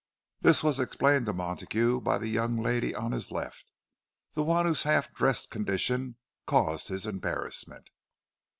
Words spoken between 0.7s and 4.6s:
explained to Montague by the young lady on his left—the